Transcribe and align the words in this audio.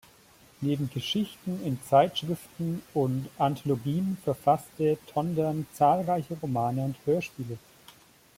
Neben 0.61 0.89
Geschichten 0.89 1.61
in 1.63 1.79
Zeitschriften 1.83 2.81
und 2.95 3.29
Anthologien 3.37 4.17
verfasste 4.23 4.97
Tondern 5.05 5.67
zahlreiche 5.75 6.33
Romane 6.41 6.83
und 6.83 6.95
Hörspiele. 7.05 7.59